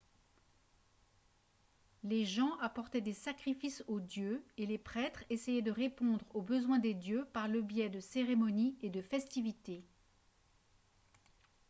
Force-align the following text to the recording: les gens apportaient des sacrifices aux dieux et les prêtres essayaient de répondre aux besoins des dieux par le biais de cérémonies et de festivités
les 2.03 2.25
gens 2.25 2.57
apportaient 2.59 3.01
des 3.01 3.13
sacrifices 3.13 3.83
aux 3.87 3.99
dieux 3.99 4.43
et 4.57 4.65
les 4.65 4.79
prêtres 4.79 5.23
essayaient 5.29 5.61
de 5.61 5.69
répondre 5.69 6.25
aux 6.33 6.41
besoins 6.41 6.79
des 6.79 6.95
dieux 6.95 7.25
par 7.33 7.47
le 7.47 7.61
biais 7.61 7.89
de 7.91 7.99
cérémonies 7.99 8.75
et 8.81 8.89
de 8.89 9.03
festivités 9.03 9.83